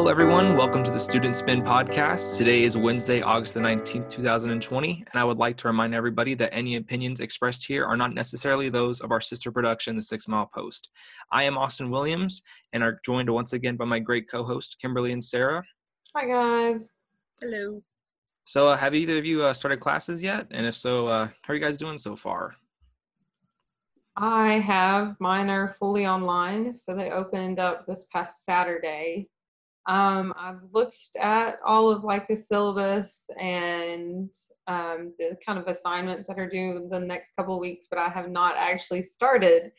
[0.00, 0.56] Hello, everyone.
[0.56, 2.38] Welcome to the Student Spin podcast.
[2.38, 6.54] Today is Wednesday, August the 19th, 2020, and I would like to remind everybody that
[6.54, 10.50] any opinions expressed here are not necessarily those of our sister production, The Six Mile
[10.54, 10.88] Post.
[11.30, 12.42] I am Austin Williams
[12.72, 15.62] and are joined once again by my great co host, Kimberly and Sarah.
[16.16, 16.88] Hi, guys.
[17.42, 17.82] Hello.
[18.46, 20.46] So, uh, have either of you uh, started classes yet?
[20.50, 22.54] And if so, uh, how are you guys doing so far?
[24.16, 29.28] I have mine are fully online, so they opened up this past Saturday.
[29.90, 34.30] Um, I've looked at all of like the syllabus and
[34.68, 38.30] um, the kind of assignments that are due the next couple weeks, but I have
[38.30, 39.72] not actually started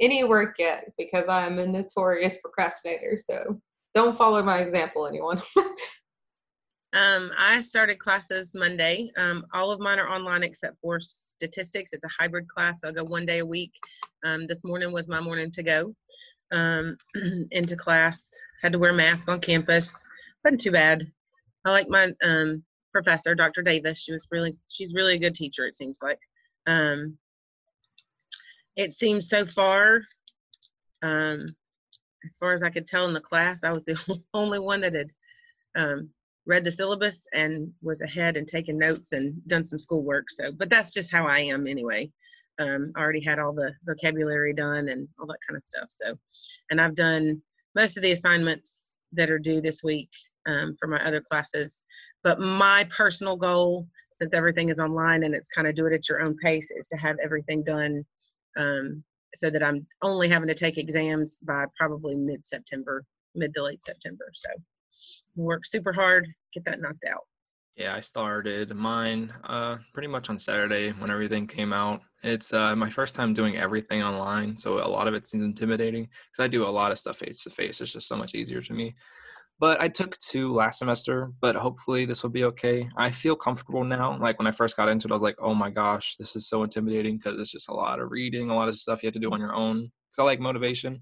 [0.00, 3.18] any work yet because I am a notorious procrastinator.
[3.22, 3.60] So
[3.94, 5.42] don't follow my example, anyone.
[6.94, 9.10] Um, I started classes Monday.
[9.18, 11.92] Um, all of mine are online except for statistics.
[11.92, 12.80] It's a hybrid class.
[12.82, 13.72] I'll go one day a week.
[14.24, 15.94] Um, this morning was my morning to go
[16.52, 16.96] um,
[17.50, 18.32] into class.
[18.62, 19.92] Had to wear a mask on campus.
[20.44, 21.10] wasn't too bad.
[21.64, 23.62] I like my um, professor, Dr.
[23.62, 23.98] Davis.
[23.98, 25.66] She was really, she's really a good teacher.
[25.66, 26.18] It seems like.
[26.66, 27.16] Um,
[28.76, 30.02] it seems so far,
[31.02, 31.44] um,
[32.24, 34.94] as far as I could tell in the class, I was the only one that
[34.94, 35.10] had
[35.76, 36.10] um,
[36.46, 40.30] read the syllabus and was ahead and taken notes and done some schoolwork.
[40.30, 42.10] So, but that's just how I am anyway.
[42.58, 45.88] Um, already had all the vocabulary done and all that kind of stuff.
[45.90, 46.18] So,
[46.70, 47.40] and I've done
[47.76, 50.10] most of the assignments that are due this week
[50.46, 51.84] um, for my other classes.
[52.24, 56.08] But my personal goal, since everything is online and it's kind of do it at
[56.08, 58.04] your own pace, is to have everything done
[58.56, 63.62] um, so that I'm only having to take exams by probably mid September, mid to
[63.62, 64.30] late September.
[64.34, 64.50] So,
[65.36, 67.27] work super hard, get that knocked out.
[67.78, 72.00] Yeah, I started mine uh, pretty much on Saturday when everything came out.
[72.24, 76.02] It's uh, my first time doing everything online, so a lot of it seems intimidating
[76.02, 77.80] because I do a lot of stuff face to face.
[77.80, 78.96] It's just so much easier to me.
[79.60, 82.88] But I took two last semester, but hopefully this will be okay.
[82.96, 84.18] I feel comfortable now.
[84.18, 86.48] Like when I first got into it, I was like, oh my gosh, this is
[86.48, 89.14] so intimidating because it's just a lot of reading, a lot of stuff you have
[89.14, 89.82] to do on your own.
[89.82, 91.00] Because I like motivation,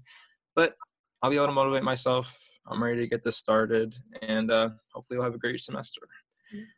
[0.55, 0.75] but
[1.23, 2.39] I'll be able to motivate myself.
[2.67, 6.01] I'm ready to get this started, and uh, hopefully we'll have a great semester.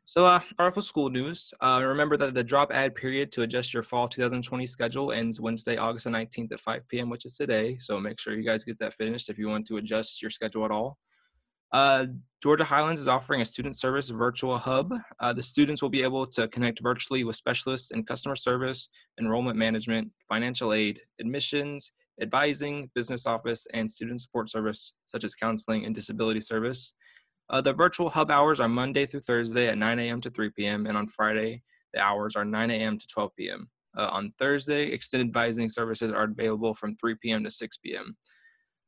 [0.06, 1.54] So, uh, powerful school news.
[1.62, 5.78] Uh, remember that the drop add period to adjust your fall 2020 schedule ends Wednesday,
[5.78, 7.78] August 19th at 5 p.m., which is today.
[7.80, 10.66] So make sure you guys get that finished if you want to adjust your schedule
[10.66, 10.98] at all.
[11.72, 12.08] Uh,
[12.42, 14.94] Georgia Highlands is offering a student service virtual hub.
[15.20, 19.58] Uh, the students will be able to connect virtually with specialists in customer service, enrollment
[19.58, 21.92] management, financial aid, admissions,
[22.22, 26.94] advising, business office, and student support service, such as counseling and disability service.
[27.50, 30.22] Uh, the virtual hub hours are Monday through Thursday at 9 a.m.
[30.22, 32.98] to 3 p.m., and on Friday, the hours are 9 a.m.
[32.98, 33.70] to 12 p.m.
[33.98, 37.44] Uh, on Thursday, extended advising services are available from 3 p.m.
[37.44, 38.16] to 6 p.m.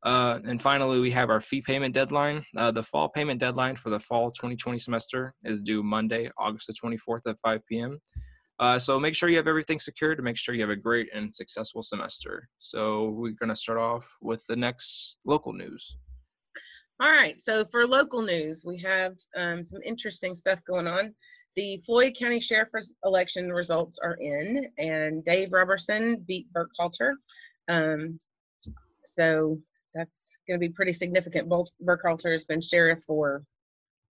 [0.03, 2.43] Uh, and finally, we have our fee payment deadline.
[2.55, 6.73] Uh, the fall payment deadline for the fall 2020 semester is due Monday, August the
[6.73, 7.99] 24th at 5 p.m.
[8.59, 11.09] Uh, so make sure you have everything secured to make sure you have a great
[11.13, 12.47] and successful semester.
[12.59, 15.97] So we're going to start off with the next local news.
[17.01, 21.15] All right, so for local news, we have um, some interesting stuff going on.
[21.55, 27.13] The Floyd County Sheriff's election results are in, and Dave Robertson beat Burkhalter.
[27.67, 28.19] Um,
[29.03, 29.57] so
[29.95, 31.49] that's going to be pretty significant.
[31.49, 33.41] Burkhalter has been sheriff for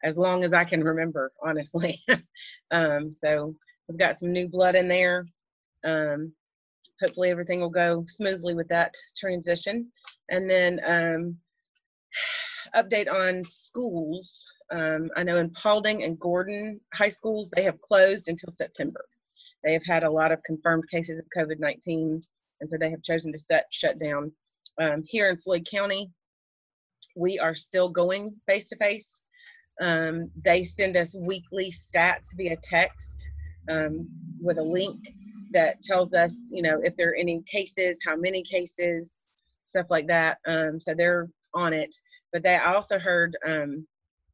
[0.03, 2.03] as long as I can remember, honestly.
[2.69, 3.55] um, so
[3.87, 5.25] we've got some new blood in there.
[5.83, 6.31] Um,
[7.01, 9.91] hopefully everything will go smoothly with that transition.
[10.29, 11.37] And then um,
[12.75, 14.47] update on schools.
[14.71, 19.05] Um, I know in Paulding and Gordon high schools, they have closed until September.
[19.63, 22.21] They have had a lot of confirmed cases of COVID 19,
[22.61, 24.31] and so they have chosen to set, shut down.
[24.79, 26.11] Um, here in Floyd County,
[27.15, 29.27] we are still going face to face.
[29.79, 33.29] They send us weekly stats via text
[33.69, 34.07] um,
[34.41, 34.99] with a link
[35.51, 39.29] that tells us, you know, if there are any cases, how many cases,
[39.63, 40.37] stuff like that.
[40.47, 41.95] Um, so they're on it.
[42.31, 43.87] But they I also heard um,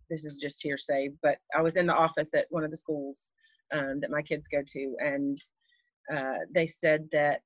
[0.10, 3.30] this is just hearsay, but I was in the office at one of the schools
[3.72, 5.42] um, that my kids go to, and
[6.14, 7.42] uh, they said that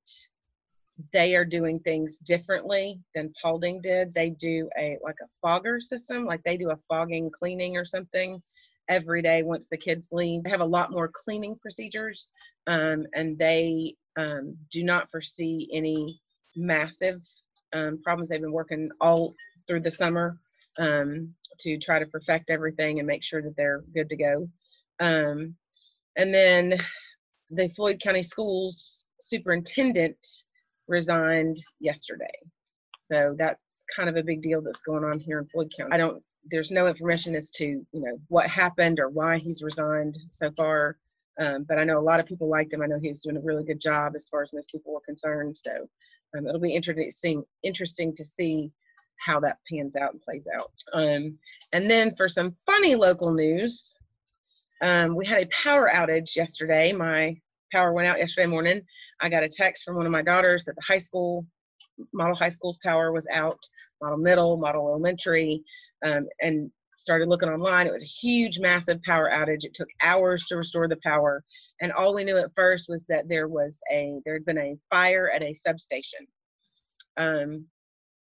[1.12, 4.14] they are doing things differently than Paulding did.
[4.14, 8.42] They do a like a fogger system, like they do a fogging cleaning or something
[8.88, 10.42] every day once the kids leave.
[10.42, 12.32] They have a lot more cleaning procedures,
[12.66, 16.20] um, and they um, do not foresee any
[16.56, 17.20] massive
[17.72, 18.30] um, problems.
[18.30, 19.34] They've been working all
[19.66, 20.38] through the summer
[20.78, 24.48] um, to try to perfect everything and make sure that they're good to go.
[25.00, 25.54] Um,
[26.16, 26.78] and then
[27.50, 30.18] the Floyd County Schools superintendent
[30.88, 32.38] resigned yesterday.
[32.98, 35.92] So that's kind of a big deal that's going on here in Floyd County.
[35.92, 40.16] I don't there's no information as to you know what happened or why he's resigned
[40.30, 40.96] so far.
[41.38, 42.82] Um, but I know a lot of people liked him.
[42.82, 45.00] I know he was doing a really good job as far as most people were
[45.00, 45.58] concerned.
[45.58, 45.70] So
[46.36, 48.72] um, it'll be interesting interesting to see
[49.18, 50.72] how that pans out and plays out.
[50.92, 51.38] Um,
[51.72, 53.98] and then for some funny local news,
[54.82, 56.92] um, we had a power outage yesterday.
[56.92, 57.36] My
[57.72, 58.82] power went out yesterday morning.
[59.20, 61.46] I got a text from one of my daughters that the high school,
[62.12, 63.58] model high school's power was out,
[64.02, 65.62] model middle, model elementary,
[66.04, 67.86] um, and started looking online.
[67.86, 69.64] It was a huge, massive power outage.
[69.64, 71.44] It took hours to restore the power.
[71.80, 74.76] And all we knew at first was that there was a, there had been a
[74.90, 76.26] fire at a substation.
[77.16, 77.66] Um,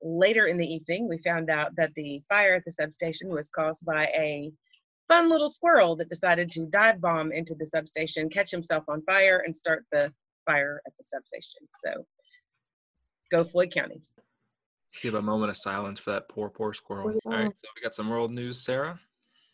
[0.04, 3.84] later in the evening, we found out that the fire at the substation was caused
[3.86, 4.52] by a
[5.08, 9.44] fun little squirrel that decided to dive bomb into the substation, catch himself on fire,
[9.46, 10.14] and start the
[10.46, 11.62] fire at the substation.
[11.86, 12.06] So
[13.32, 14.02] go Floyd County.
[14.90, 17.18] Let's give a moment of silence for that poor, poor squirrel.
[17.26, 19.00] All right, so we got some world news, Sarah.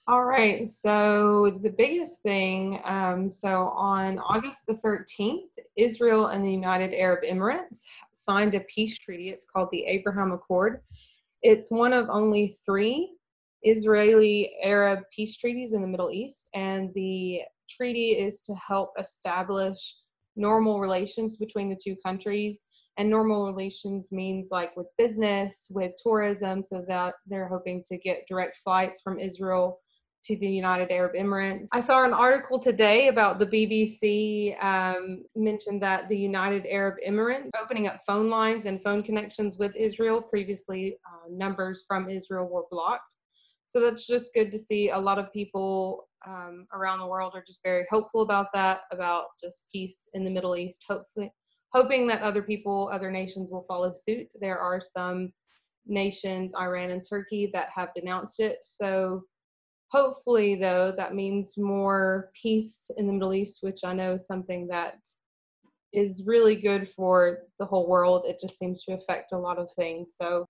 [0.10, 6.52] All right, so the biggest thing, um, so on August the 13th, Israel and the
[6.52, 7.82] United Arab Emirates
[8.14, 9.30] signed a peace treaty.
[9.30, 10.82] It's called the Abraham Accord.
[11.44, 13.18] It's one of only three
[13.62, 19.96] Israeli Arab peace treaties in the Middle East, and the treaty is to help establish
[20.36, 22.64] normal relations between the two countries.
[22.98, 28.26] And normal relations means like with business, with tourism, so that they're hoping to get
[28.28, 29.80] direct flights from Israel
[30.24, 31.68] to the United Arab Emirates.
[31.72, 37.50] I saw an article today about the BBC um, mentioned that the United Arab Emirates
[37.62, 40.22] opening up phone lines and phone connections with Israel.
[40.22, 43.04] Previously, uh, numbers from Israel were blocked.
[43.68, 44.90] So that's just good to see.
[44.90, 49.26] A lot of people um, around the world are just very hopeful about that, about
[49.42, 50.84] just peace in the Middle East.
[50.90, 51.32] Hopefully,
[51.72, 54.28] hoping that other people, other nations will follow suit.
[54.42, 55.32] There are some
[55.86, 58.58] nations, Iran and Turkey, that have denounced it.
[58.62, 59.24] So
[59.92, 64.68] hopefully, though, that means more peace in the Middle East, which I know is something
[64.68, 65.00] that
[65.92, 68.26] is really good for the whole world.
[68.26, 70.16] It just seems to affect a lot of things.
[70.20, 70.46] So,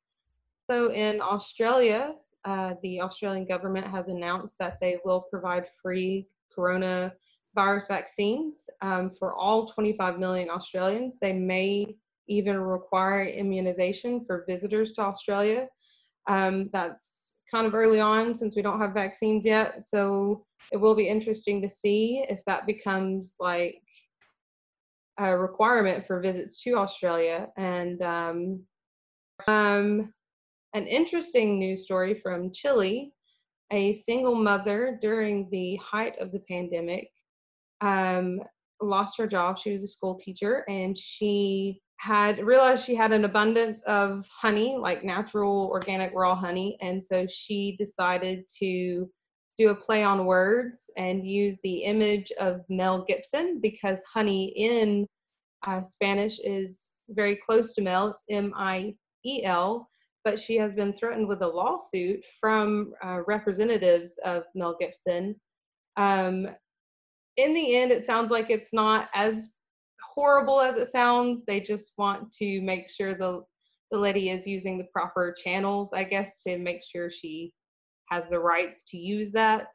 [0.69, 2.15] so in Australia,
[2.45, 9.35] uh, the Australian government has announced that they will provide free coronavirus vaccines um, for
[9.35, 11.17] all 25 million Australians.
[11.21, 11.95] They may
[12.27, 15.67] even require immunization for visitors to Australia.
[16.27, 19.83] Um, that's kind of early on since we don't have vaccines yet.
[19.83, 23.81] So it will be interesting to see if that becomes like
[25.17, 27.47] a requirement for visits to Australia.
[27.57, 28.61] And um,
[29.47, 30.13] um,
[30.73, 33.13] an interesting news story from Chile.
[33.71, 37.09] A single mother during the height of the pandemic
[37.81, 38.41] um,
[38.81, 39.59] lost her job.
[39.59, 44.77] She was a school teacher and she had realized she had an abundance of honey,
[44.79, 46.77] like natural, organic, raw honey.
[46.81, 49.09] And so she decided to
[49.57, 55.05] do a play on words and use the image of Mel Gibson because honey in
[55.67, 58.07] uh, Spanish is very close to Mel.
[58.07, 59.89] It's M I E L.
[60.23, 65.35] But she has been threatened with a lawsuit from uh, representatives of Mel Gibson.
[65.97, 66.47] Um,
[67.35, 69.49] in the end, it sounds like it's not as
[70.13, 71.43] horrible as it sounds.
[71.45, 73.43] They just want to make sure the
[73.91, 77.53] the lady is using the proper channels, I guess, to make sure she
[78.09, 79.67] has the rights to use that.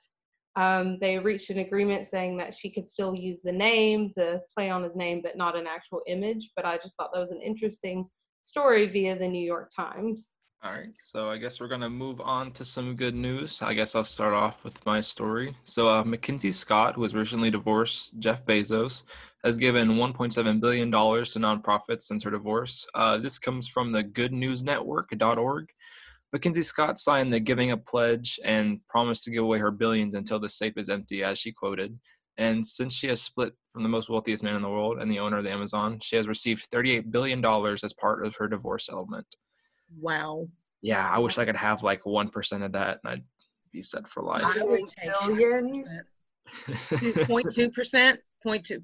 [0.56, 4.70] Um, they reached an agreement saying that she could still use the name, the play
[4.70, 6.50] on his name, but not an actual image.
[6.54, 8.08] But I just thought that was an interesting
[8.42, 10.34] story via the New York Times.
[10.64, 13.60] All right, so I guess we're gonna move on to some good news.
[13.60, 15.54] I guess I'll start off with my story.
[15.62, 19.02] So, uh, Mackenzie Scott, who was recently divorced Jeff Bezos,
[19.44, 22.86] has given 1.7 billion dollars to nonprofits since her divorce.
[22.94, 25.68] Uh, this comes from the GoodNewsNetwork.org.
[26.32, 30.38] Mackenzie Scott signed the Giving a Pledge and promised to give away her billions until
[30.38, 31.98] the safe is empty, as she quoted.
[32.38, 35.20] And since she has split from the most wealthiest man in the world and the
[35.20, 39.26] owner of the Amazon, she has received $38 billion as part of her divorce settlement.
[40.00, 40.48] Wow.
[40.82, 43.24] Yeah, I wish I could have like 1% of that and I'd
[43.72, 44.44] be set for life.
[44.44, 45.84] I would take Billion?
[46.68, 48.82] 0.2%, 0.2.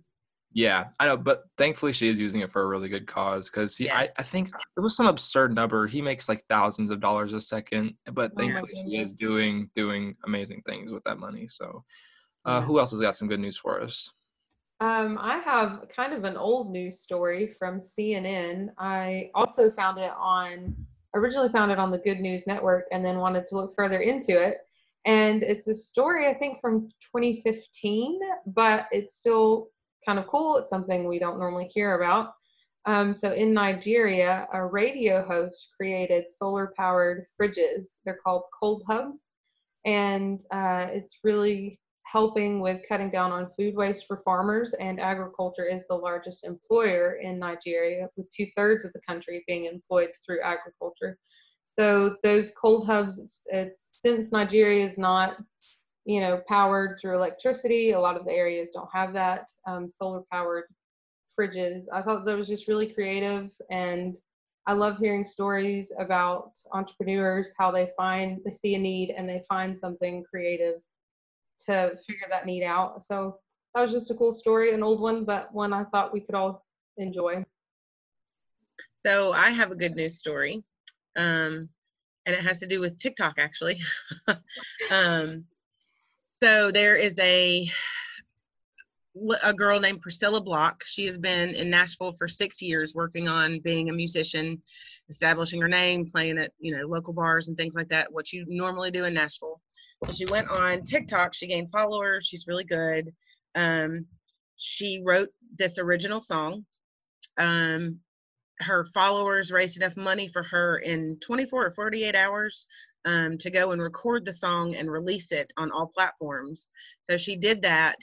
[0.53, 3.77] yeah, I know, but thankfully she is using it for a really good cause because
[3.77, 4.13] he, I, Yes.
[4.19, 5.87] I think it was some absurd number.
[5.87, 10.17] He makes like thousands of dollars a second, but Oh thankfully she is doing doing
[10.25, 11.47] amazing things with that money.
[11.49, 11.85] So,
[12.47, 14.11] uh, who else has got some good news for us?
[14.81, 18.69] Um, I have kind of an old news story from CNN.
[18.79, 20.75] I also found it on,
[21.15, 24.41] originally found it on the Good News Network and then wanted to look further into
[24.41, 24.59] it.
[25.07, 29.69] And it's a story, I think, from 2015, but it's still
[30.07, 30.57] kind of cool.
[30.57, 32.33] It's something we don't normally hear about.
[32.87, 37.97] Um, so in Nigeria, a radio host created solar powered fridges.
[38.05, 39.29] They're called cold hubs.
[39.85, 41.79] and uh, it's really
[42.11, 44.73] helping with cutting down on food waste for farmers.
[44.75, 49.67] And agriculture is the largest employer in Nigeria, with two thirds of the country being
[49.67, 51.19] employed through agriculture.
[51.67, 53.47] So those cold hubs,
[53.83, 55.37] since Nigeria is not,
[56.05, 60.23] you know, powered through electricity, a lot of the areas don't have that um, solar
[60.33, 60.65] powered
[61.39, 61.85] fridges.
[61.93, 64.17] I thought that was just really creative and
[64.67, 69.43] I love hearing stories about entrepreneurs, how they find, they see a need and they
[69.49, 70.81] find something creative
[71.67, 73.05] to figure that need out.
[73.05, 73.39] So
[73.75, 76.35] that was just a cool story, an old one, but one I thought we could
[76.35, 76.65] all
[76.97, 77.45] enjoy.
[78.97, 80.63] So I have a good news story,
[81.17, 81.69] um,
[82.27, 83.81] and it has to do with TikTok actually.
[84.91, 85.45] um,
[86.29, 87.71] so there is a
[89.43, 90.83] a girl named Priscilla Block.
[90.87, 94.63] She has been in Nashville for six years working on being a musician,
[95.11, 98.13] establishing her name, playing at you know local bars and things like that.
[98.13, 99.61] What you normally do in Nashville.
[100.07, 101.35] So she went on TikTok.
[101.35, 102.27] She gained followers.
[102.27, 103.11] She's really good.
[103.55, 104.07] Um,
[104.57, 106.65] she wrote this original song.
[107.37, 107.99] Um,
[108.61, 112.67] her followers raised enough money for her in 24 or 48 hours
[113.07, 116.69] um, to go and record the song and release it on all platforms.
[117.03, 117.97] So she did that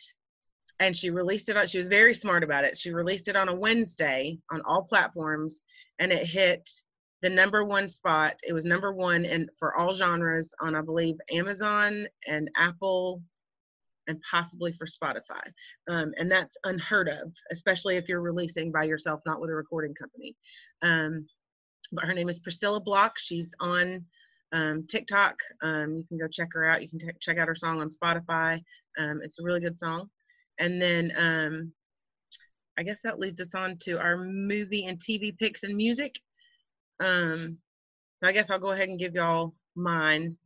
[0.79, 3.49] and she released it on she was very smart about it she released it on
[3.49, 5.61] a wednesday on all platforms
[5.99, 6.69] and it hit
[7.21, 11.15] the number one spot it was number one and for all genres on i believe
[11.31, 13.21] amazon and apple
[14.07, 15.43] and possibly for spotify.
[15.89, 19.93] Um, and that's unheard of especially if you're releasing by yourself not with a recording
[19.93, 20.36] company.
[20.81, 21.27] Um,
[21.91, 23.17] but her name is priscilla block.
[23.17, 24.05] She's on
[24.51, 25.36] um, tiktok.
[25.62, 26.81] Um, you can go check her out.
[26.81, 28.62] You can t- check out her song on spotify.
[28.97, 30.09] Um, it's a really good song.
[30.59, 31.71] And then um,
[32.77, 36.15] I guess that leads us on to our movie and TV picks and music.
[37.00, 37.58] Um,
[38.18, 40.38] so I guess I'll go ahead and give y'all mine.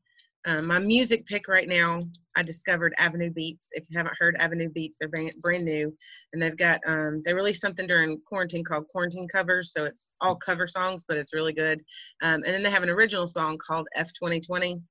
[0.46, 2.00] Um, my music pick right now,
[2.36, 3.68] I discovered Avenue Beats.
[3.74, 5.96] If you haven't heard Avenue Beats, they're brand, brand new,
[6.34, 9.72] and they've got um, they released something during quarantine called Quarantine Covers.
[9.72, 11.82] So it's all cover songs, but it's really good.
[12.24, 14.82] Um, and then they have an original song called F 2020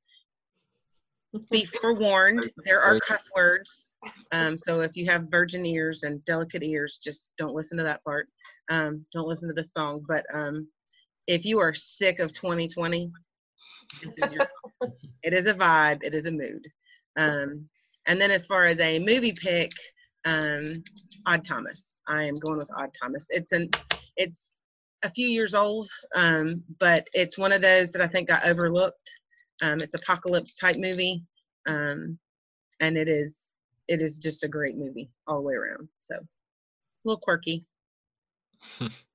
[1.51, 3.95] be forewarned, there are cuss words.
[4.33, 8.03] Um, so if you have virgin ears and delicate ears, just don't listen to that
[8.05, 8.29] part.
[8.69, 10.05] Um, don't listen to the song.
[10.09, 10.69] But um,
[11.31, 13.13] if you are sick of 2020,
[14.17, 14.49] is your,
[15.23, 16.67] it is a vibe, it is a mood.
[17.17, 17.69] Um,
[18.09, 19.71] and then as far as a movie pick,
[20.25, 20.65] um,
[21.27, 21.99] Odd Thomas.
[22.09, 23.27] I am going with Odd Thomas.
[23.31, 23.71] It's an
[24.17, 24.59] it's
[25.05, 29.21] a few years old, um, but it's one of those that I think got overlooked.
[29.63, 31.23] Um, it's apocalypse type movie,
[31.69, 32.19] um,
[32.81, 33.39] and it is
[33.87, 35.89] it is just a great movie all the way around.
[36.01, 36.27] So a
[37.05, 37.65] little quirky.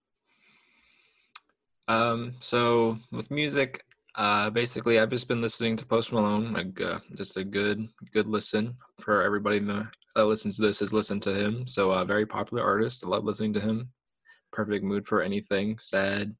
[1.87, 3.83] um, so with music,
[4.15, 8.27] uh, basically I've just been listening to Post Malone, like uh, just a good good
[8.27, 11.67] listen for everybody that listens to this has listened to him.
[11.67, 13.03] So a uh, very popular artist.
[13.05, 13.89] I love listening to him.
[14.51, 16.33] Perfect mood for anything, sad,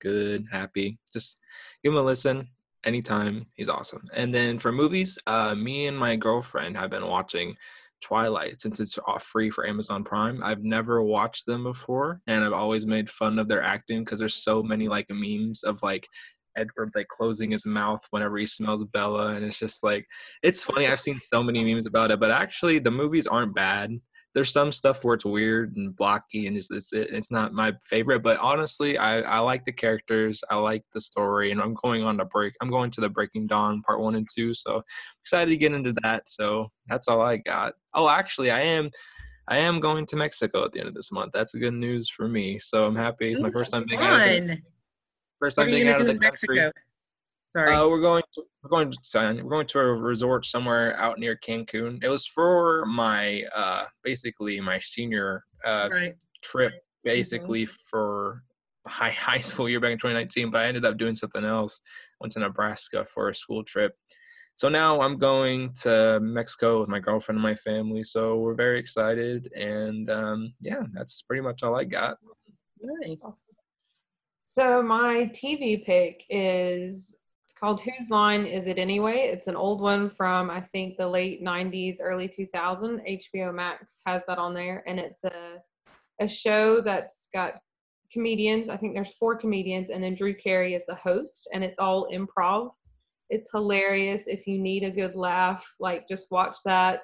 [0.00, 0.98] good, happy.
[1.12, 1.38] Just
[1.82, 2.48] give him a listen
[2.84, 3.46] anytime.
[3.54, 4.08] He's awesome.
[4.14, 7.56] And then for movies, uh, me and my girlfriend have been watching
[8.00, 10.42] Twilight since it's free for Amazon Prime.
[10.42, 14.42] I've never watched them before, and I've always made fun of their acting because there's
[14.42, 16.06] so many like memes of like
[16.56, 20.06] Edward like closing his mouth whenever he smells Bella, and it's just like
[20.42, 20.86] it's funny.
[20.86, 23.92] I've seen so many memes about it, but actually the movies aren't bad
[24.34, 28.20] there's some stuff where it's weird and blocky and it's it's, it's not my favorite
[28.20, 32.18] but honestly I, I like the characters i like the story and i'm going on
[32.18, 34.82] to break i'm going to the breaking dawn part one and two so
[35.22, 37.74] excited to get into that so that's all i got.
[37.94, 38.90] Oh actually i am
[39.48, 41.32] i am going to mexico at the end of this month.
[41.32, 43.32] That's good news for me so i'm happy.
[43.32, 44.58] It's my first time being out of the,
[45.38, 46.72] first time being out of the country Mexico?
[47.50, 47.74] Sorry.
[47.74, 48.22] Uh, we're going.
[48.34, 48.92] To, we're going.
[48.92, 52.02] To, we're going to a resort somewhere out near Cancun.
[52.02, 56.14] It was for my uh, basically my senior uh, right.
[56.42, 57.08] trip, mm-hmm.
[57.08, 57.74] basically mm-hmm.
[57.90, 58.44] for
[58.86, 60.52] high high school year back in 2019.
[60.52, 61.80] But I ended up doing something else.
[62.20, 63.94] Went to Nebraska for a school trip.
[64.54, 68.04] So now I'm going to Mexico with my girlfriend and my family.
[68.04, 72.18] So we're very excited, and um, yeah, that's pretty much all I got.
[72.80, 73.24] Nice.
[74.44, 77.16] So my TV pick is
[77.60, 79.28] called Whose Line Is It Anyway?
[79.32, 83.00] It's an old one from I think the late 90s, early 2000.
[83.00, 85.60] HBO Max has that on there, and it's a
[86.20, 87.60] a show that's got
[88.12, 88.68] comedians.
[88.68, 92.08] I think there's four comedians, and then Drew Carey is the host, and it's all
[92.10, 92.70] improv.
[93.28, 94.26] It's hilarious.
[94.26, 97.02] If you need a good laugh, like just watch that.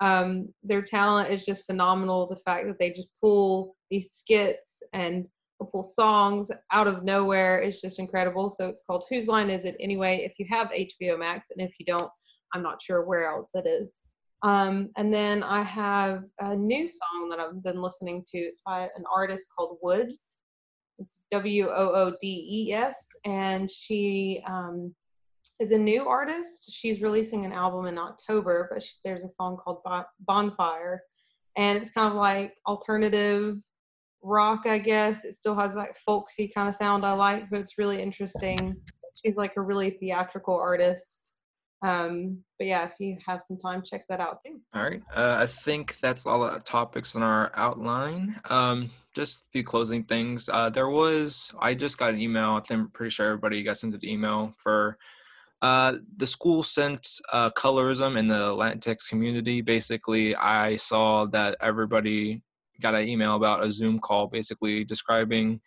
[0.00, 2.26] Um, their talent is just phenomenal.
[2.26, 5.26] The fact that they just pull these skits and
[5.62, 8.50] pull songs out of nowhere is just incredible.
[8.50, 10.22] So it's called Whose Line Is It Anyway?
[10.24, 12.10] If you have HBO Max, and if you don't,
[12.52, 14.00] I'm not sure where else it is.
[14.42, 18.38] Um, and then I have a new song that I've been listening to.
[18.38, 20.36] It's by an artist called Woodes.
[20.98, 24.94] It's W O O D E S, and she um,
[25.60, 26.70] is a new artist.
[26.70, 29.78] She's releasing an album in October, but she, there's a song called
[30.20, 31.02] Bonfire,
[31.56, 33.56] and it's kind of like alternative
[34.24, 35.24] rock, I guess.
[35.24, 38.76] It still has that folksy kind of sound I like, but it's really interesting.
[39.14, 41.32] She's like a really theatrical artist.
[41.84, 44.58] Um, but yeah, if you have some time, check that out too.
[44.72, 45.02] All right.
[45.14, 48.40] Uh, I think that's all the topics in our outline.
[48.48, 50.48] Um, just a few closing things.
[50.48, 52.60] Uh, there was, I just got an email.
[52.70, 54.96] I'm pretty sure everybody got sent an email for
[55.60, 59.60] uh, the school sent uh, colorism in the Latinx community.
[59.60, 62.42] Basically, I saw that everybody
[62.80, 65.60] got an email about a Zoom call basically describing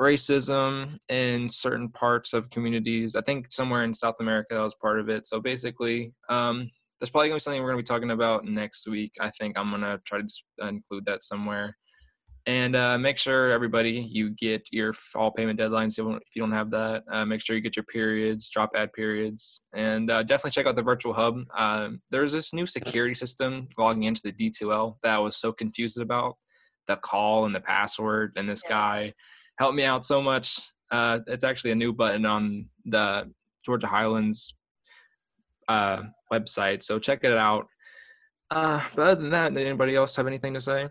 [0.00, 3.14] racism in certain parts of communities.
[3.14, 5.26] I think somewhere in South America I was part of it.
[5.26, 9.12] So basically, um, that's probably gonna be something we're gonna be talking about next week.
[9.20, 11.76] I think I'm gonna try to include that somewhere
[12.46, 16.70] and uh, make sure everybody you get your fall payment deadlines if you don't have
[16.70, 20.66] that uh, make sure you get your periods drop add periods and uh, definitely check
[20.66, 21.38] out the virtual hub.
[21.56, 26.00] Um, there's this new security system logging into the d2l that i was so confused
[26.00, 26.36] about.
[26.86, 29.14] The call and the password and this guy
[29.58, 30.60] helped me out so much.
[30.90, 33.30] Uh, it's actually a new button on the
[33.64, 34.58] georgia highlands
[35.68, 37.66] uh, website so check it out.
[38.50, 40.88] Uh, but other than that did anybody else have anything to say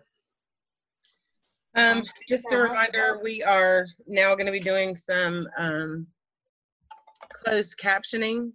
[1.76, 6.08] um, just a reminder, we are now going to be doing some um,
[7.32, 8.52] closed captioning.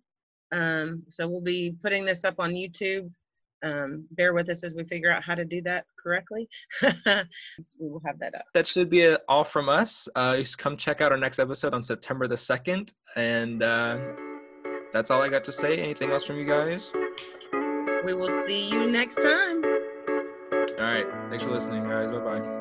[0.52, 3.10] Um, so we'll be putting this up on YouTube.
[3.64, 6.48] Um, bear with us as we figure out how to do that correctly.
[6.82, 8.44] we will have that up.
[8.54, 10.08] That should be all from us.
[10.14, 12.92] Uh, just come check out our next episode on September the 2nd.
[13.16, 13.98] And uh,
[14.92, 15.76] that's all I got to say.
[15.76, 16.92] Anything else from you guys?
[18.04, 19.64] We will see you next time.
[19.64, 21.06] All right.
[21.28, 22.12] Thanks for listening, guys.
[22.12, 22.57] Bye bye.